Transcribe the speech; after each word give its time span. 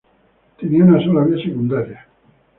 Tenía 0.57 0.83
una 0.83 0.99
sola 1.03 1.25
vía 1.25 1.45
secundaria. 1.45 2.07